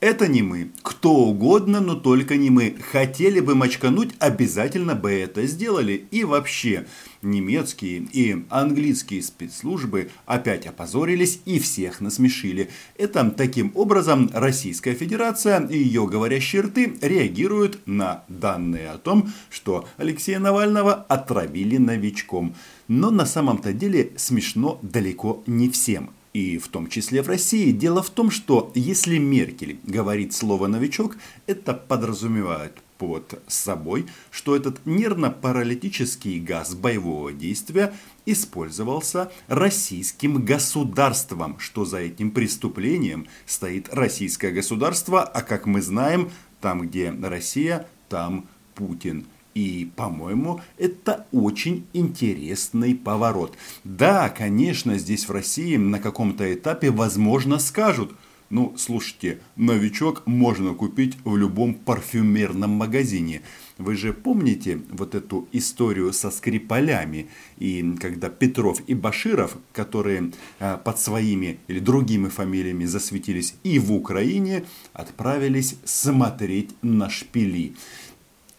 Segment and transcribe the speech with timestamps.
[0.00, 0.70] Это не мы.
[0.82, 2.74] Кто угодно, но только не мы.
[2.90, 6.06] Хотели бы мочкануть, обязательно бы это сделали.
[6.10, 6.86] И вообще,
[7.20, 12.70] немецкие и английские спецслужбы опять опозорились и всех насмешили.
[12.96, 19.86] Это таким образом Российская Федерация и ее говорящие рты реагируют на данные о том, что
[19.98, 22.54] Алексея Навального отравили новичком.
[22.88, 27.72] Но на самом-то деле смешно далеко не всем и в том числе в России.
[27.72, 34.84] Дело в том, что если Меркель говорит слово «новичок», это подразумевает под собой, что этот
[34.84, 37.94] нервно-паралитический газ боевого действия
[38.26, 46.82] использовался российским государством, что за этим преступлением стоит российское государство, а как мы знаем, там
[46.82, 49.26] где Россия, там Путин.
[49.60, 53.58] И, по-моему, это очень интересный поворот.
[53.84, 58.12] Да, конечно, здесь в России на каком-то этапе, возможно, скажут,
[58.48, 63.42] ну, слушайте, новичок можно купить в любом парфюмерном магазине.
[63.76, 70.78] Вы же помните вот эту историю со скрипалями, и когда Петров и Баширов, которые а,
[70.78, 77.74] под своими или другими фамилиями засветились и в Украине, отправились смотреть на шпили.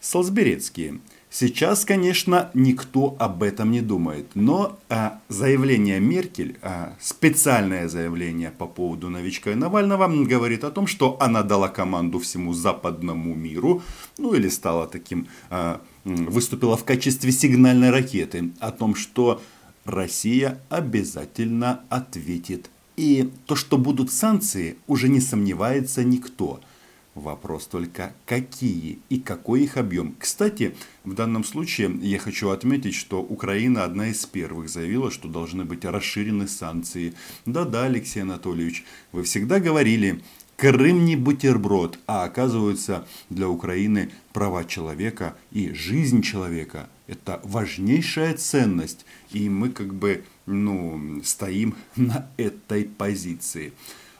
[0.01, 0.99] Солсберецкие.
[1.29, 8.67] Сейчас, конечно, никто об этом не думает, но а, заявление Меркель, а, специальное заявление по
[8.67, 13.81] поводу новичка и Навального, говорит о том, что она дала команду всему западному миру,
[14.17, 19.41] ну или стала таким, а, выступила в качестве сигнальной ракеты о том, что
[19.85, 22.69] Россия обязательно ответит.
[22.97, 26.59] И то, что будут санкции, уже не сомневается никто–
[27.13, 30.15] Вопрос только, какие и какой их объем.
[30.17, 35.65] Кстати, в данном случае я хочу отметить, что Украина одна из первых заявила, что должны
[35.65, 37.13] быть расширены санкции.
[37.45, 40.21] Да-да, Алексей Анатольевич, вы всегда говорили,
[40.61, 49.03] Крым не бутерброд, а оказывается для Украины права человека и жизнь человека– это важнейшая ценность.
[49.31, 53.73] И мы как бы ну, стоим на этой позиции.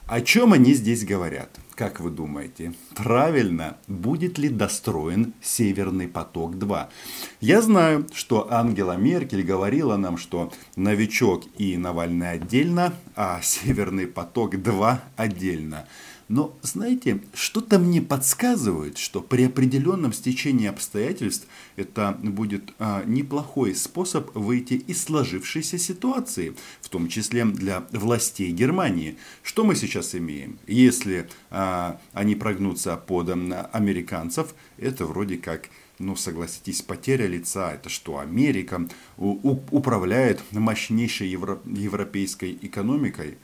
[0.07, 1.49] О чем они здесь говорят?
[1.75, 2.73] Как вы думаете?
[2.95, 6.87] Правильно, будет ли достроен Северный поток-2?
[7.39, 14.97] Я знаю, что Ангела Меркель говорила нам, что новичок и Навальный отдельно, а Северный поток-2
[15.15, 15.87] отдельно.
[16.31, 24.33] Но, знаете, что-то мне подсказывает, что при определенном стечении обстоятельств это будет а, неплохой способ
[24.33, 29.17] выйти из сложившейся ситуации, в том числе для властей Германии.
[29.43, 30.57] Что мы сейчас имеем?
[30.67, 35.67] Если а, они прогнутся под американцев, это вроде как
[35.99, 38.87] ну, согласитесь, потеря лица, это что, Америка
[39.17, 43.37] управляет мощнейшей евро, европейской экономикой,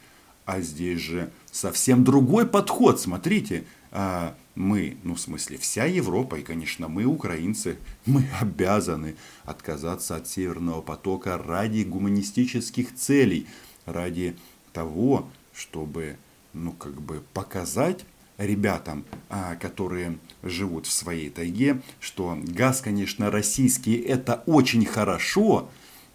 [0.48, 3.00] а здесь же совсем другой подход.
[3.02, 10.16] Смотрите, а, мы, ну в смысле вся Европа и, конечно, мы, украинцы, мы обязаны отказаться
[10.16, 13.46] от Северного потока ради гуманистических целей,
[13.86, 14.38] ради
[14.72, 16.16] того, чтобы,
[16.54, 18.06] ну как бы показать
[18.38, 25.70] ребятам, а, которые живут в своей тайге, что газ, конечно, российский, это очень хорошо,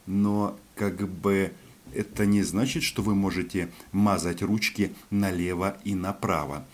[0.06, 1.52] но как бы
[1.94, 6.66] это не значит, что вы можете мазать ручки налево и направо.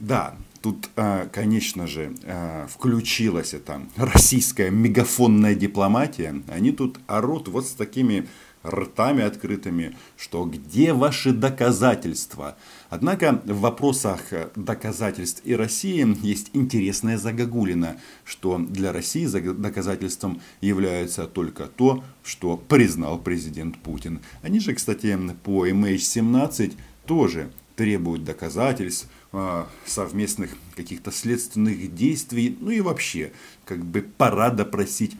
[0.00, 6.42] Да, тут, а, конечно же, а, включилась эта российская мегафонная дипломатия.
[6.48, 8.26] Они тут орут вот с такими
[8.64, 12.56] ртами открытыми, что где ваши доказательства?
[12.90, 14.20] Однако в вопросах
[14.56, 23.18] доказательств и России есть интересная загогулина, что для России доказательством является только то, что признал
[23.18, 24.20] президент Путин.
[24.42, 26.74] Они же, кстати, по MH17
[27.06, 33.32] тоже требуют доказательств, а, совместных каких-то следственных действий, ну и вообще,
[33.64, 35.16] как бы пора допросить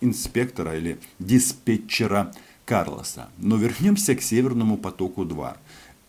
[0.00, 2.32] инспектора или диспетчера
[2.68, 3.30] Карлоса.
[3.38, 5.56] Но вернемся к Северному потоку-2.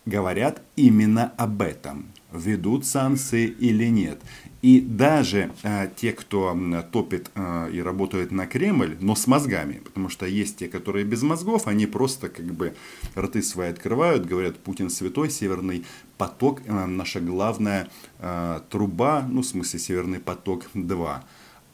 [0.04, 2.08] Говорят именно об этом.
[2.32, 4.20] Ведут санкции или нет.
[4.60, 6.54] И даже э, те, кто
[6.92, 11.22] топит э, и работает на Кремль, но с мозгами, потому что есть те, которые без
[11.22, 12.74] мозгов, они просто как бы
[13.16, 15.86] рты свои открывают, говорят, Путин святой, Северный
[16.18, 17.88] поток, э, наша главная
[18.18, 21.24] э, труба, ну в смысле Северный поток 2.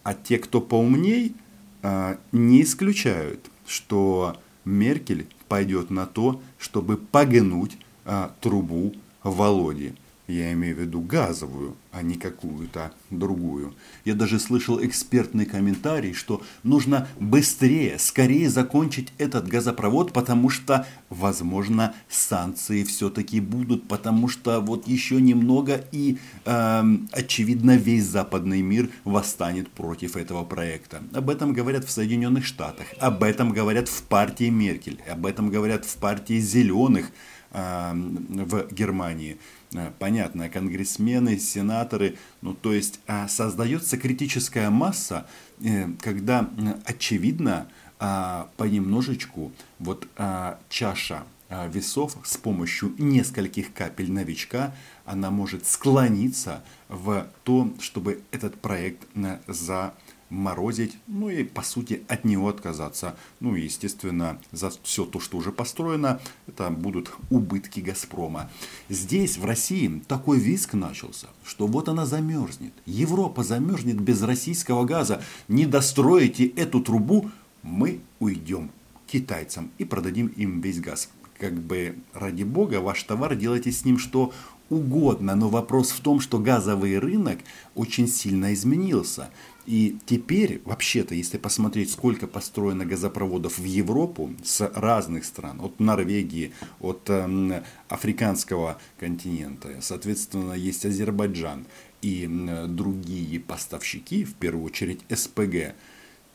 [0.05, 1.34] А те, кто поумней,
[1.82, 9.94] э, не исключают, что Меркель пойдет на то, чтобы погнуть а, трубу Володи.
[10.26, 13.75] Я имею в виду газовую, а не какую-то другую.
[14.05, 21.94] Я даже слышал экспертный комментарий, что нужно быстрее, скорее закончить этот газопровод, потому что, возможно,
[22.08, 26.82] санкции все-таки будут, потому что вот еще немного и, э,
[27.12, 31.02] очевидно, весь западный мир восстанет против этого проекта.
[31.12, 35.84] Об этом говорят в Соединенных Штатах, об этом говорят в партии Меркель, об этом говорят
[35.84, 37.12] в партии Зеленых
[37.52, 39.38] э, в Германии.
[39.72, 45.26] Э, понятно, конгрессмены, сенаторы, ну то есть а, создается критическая масса,
[45.60, 46.48] э, когда
[46.84, 47.68] очевидно
[47.98, 51.24] а, понемножечку вот а, чаша
[51.68, 54.74] весов с помощью нескольких капель новичка,
[55.04, 59.06] она может склониться в то, чтобы этот проект
[59.46, 59.94] за
[60.31, 63.17] морозить, ну и по сути от него отказаться.
[63.40, 68.50] Ну и естественно за все то, что уже построено, это будут убытки Газпрома.
[68.88, 72.73] Здесь, в России, такой виск начался, что вот она замерзнет.
[72.87, 75.23] Европа замерзнет без российского газа.
[75.49, 77.31] Не достроите эту трубу,
[77.62, 78.70] мы уйдем
[79.06, 81.11] китайцам и продадим им весь газ.
[81.38, 84.32] Как бы ради бога, ваш товар делайте с ним что
[84.70, 87.38] угодно, но вопрос в том, что газовый рынок
[87.74, 89.30] очень сильно изменился.
[89.66, 96.52] И теперь, вообще-то, если посмотреть, сколько построено газопроводов в Европу с разных стран, от Норвегии,
[96.80, 101.66] от э, африканского континента, соответственно, есть Азербайджан
[102.00, 105.74] и э, другие поставщики, в первую очередь СПГ,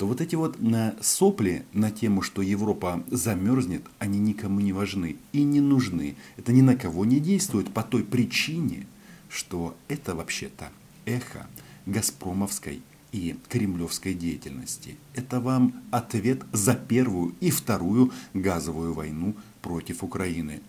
[0.01, 5.17] то вот эти вот на сопли на тему, что Европа замерзнет, они никому не важны
[5.31, 6.15] и не нужны.
[6.37, 8.87] Это ни на кого не действует по той причине,
[9.29, 10.71] что это вообще-то
[11.05, 11.45] эхо
[11.85, 12.81] газпромовской
[13.11, 14.95] и кремлевской деятельности.
[15.13, 20.61] Это вам ответ за первую и вторую газовую войну против Украины.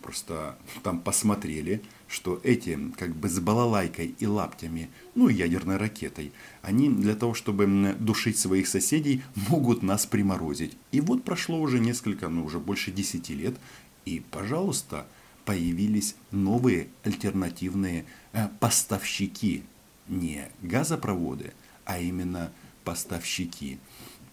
[0.00, 6.32] Просто там посмотрели, что эти как бы с балалайкой и лаптями, ну и ядерной ракетой,
[6.62, 10.76] они для того, чтобы душить своих соседей, могут нас приморозить.
[10.92, 13.56] И вот прошло уже несколько, ну уже больше десяти лет,
[14.04, 15.06] и, пожалуйста,
[15.44, 19.62] появились новые альтернативные э, поставщики,
[20.08, 21.52] не газопроводы–
[21.86, 22.52] а именно
[22.84, 23.78] поставщики.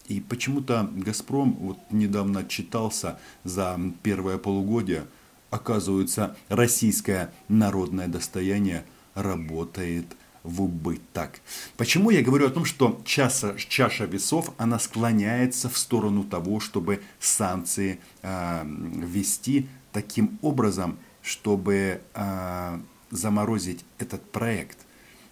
[0.08, 5.06] И почему-то «Газпром» вот недавно отчитался за первое полугодие.
[5.53, 10.07] Оказывается, российское народное достояние работает
[10.41, 11.41] в убыток.
[11.77, 17.03] Почему я говорю о том, что чаша, чаша весов, она склоняется в сторону того, чтобы
[17.19, 22.79] санкции э, ввести таким образом, чтобы э,
[23.11, 24.79] заморозить этот проект.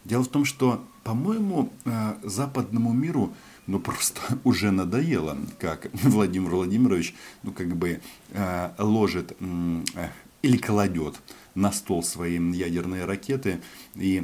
[0.05, 3.33] Дело в том, что по-моему, э, западному миру
[3.67, 8.01] ну просто уже надоело, как Владимир Владимирович, ну как бы
[8.31, 10.09] э, ложит э,
[10.41, 11.19] или кладет
[11.55, 13.61] на стол свои ядерные ракеты
[13.95, 14.23] и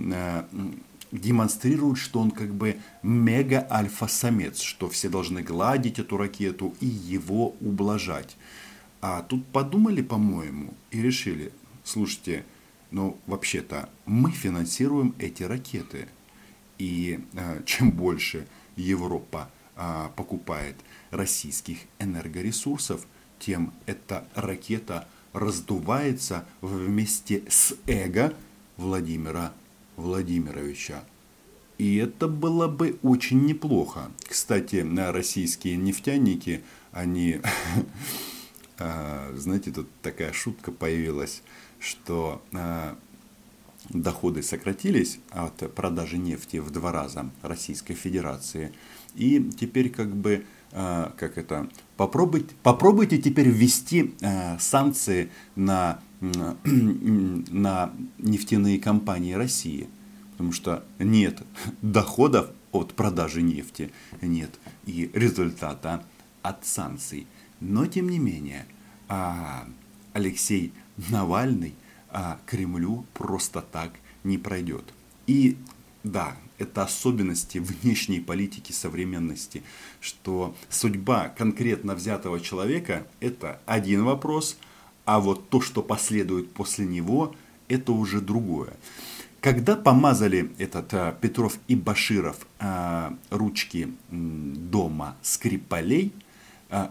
[1.12, 8.36] демонстрирует, что он как бы мега-альфа-самец, что все должны гладить эту ракету и его ублажать.
[9.02, 11.52] А тут подумали, по-моему, и решили,
[11.84, 12.46] слушайте,
[12.92, 16.08] ну вообще-то мы финансируем эти ракеты–
[16.78, 20.76] и э, чем больше Европа э, покупает
[21.12, 23.06] российских энергоресурсов,
[23.40, 28.34] тем эта ракета раздувается вместе с эго
[28.78, 29.54] Владимира
[29.96, 31.04] Владимировича.
[31.78, 34.12] И это было бы очень неплохо.
[34.28, 37.42] Кстати, российские нефтяники, они,
[38.80, 41.44] э, знаете, тут такая шутка появилась,
[41.80, 42.42] что
[43.90, 48.74] доходы сократились от продажи нефти в два раза Российской Федерации.
[49.16, 57.94] И теперь как бы, а, как это, попробуйте, попробуйте теперь ввести а, санкции на, на
[58.18, 59.88] нефтяные компании России.
[60.32, 61.42] Потому что нет
[61.82, 64.52] доходов от продажи нефти, нет
[64.86, 66.04] и результата
[66.44, 67.26] от санкций.
[67.60, 68.68] Но тем не менее,
[69.08, 69.68] а,
[70.18, 70.74] Алексей
[71.10, 71.76] Навальный–
[72.10, 73.92] а Кремлю просто так
[74.24, 74.84] не пройдет.
[75.28, 75.58] И
[76.04, 79.62] да, это особенности внешней политики современности,
[80.00, 84.58] что судьба конкретно взятого человека– это один вопрос,
[85.06, 87.36] а вот то, что последует после него,
[87.68, 88.74] это уже другое.
[89.40, 96.12] Когда помазали этот а, Петров и Баширов а, ручки дома Скрипалей,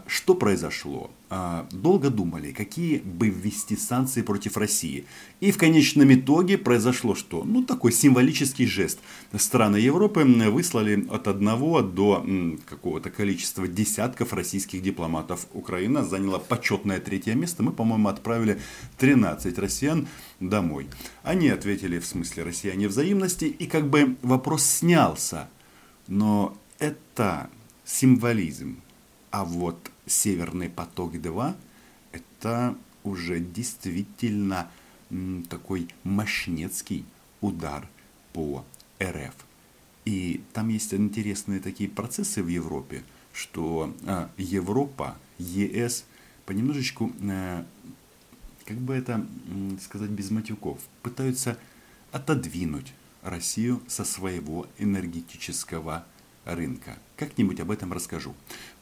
[0.07, 1.11] что произошло?
[1.29, 5.05] А, долго думали, какие бы ввести санкции против России.
[5.41, 7.43] И в конечном итоге произошло что?
[7.43, 8.99] Ну, такой символический жест.
[9.35, 12.25] Страны Европы выслали от одного до
[12.65, 15.47] какого-то количества десятков российских дипломатов.
[15.53, 17.61] Украина заняла почетное третье место.
[17.61, 18.59] Мы, по-моему, отправили
[18.97, 20.07] 13 россиян
[20.39, 20.87] домой.
[21.23, 23.45] Они ответили в смысле россияне взаимности.
[23.45, 25.49] И как бы вопрос снялся.
[26.07, 27.49] Но это
[27.83, 28.81] символизм
[29.31, 31.55] а вот Северный поток-2
[32.11, 34.69] это уже действительно
[35.49, 37.05] такой мощнецкий
[37.41, 37.87] удар
[38.33, 38.65] по
[39.01, 39.35] РФ.
[40.05, 43.03] И там есть интересные такие процессы в Европе,
[43.33, 46.05] что а, Европа, ЕС
[46.45, 47.65] понемножечку, а,
[48.65, 49.25] как бы это
[49.81, 51.57] сказать без матюков, пытаются
[52.11, 56.05] отодвинуть Россию со своего энергетического
[56.55, 56.97] рынка.
[57.15, 58.35] Как-нибудь об этом расскажу.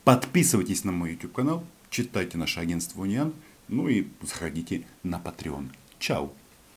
[0.03, 3.33] Подписывайтесь на мой YouTube канал, читайте наше агентство Униан,
[3.67, 5.69] ну и заходите на Patreon.
[5.99, 6.31] Чао!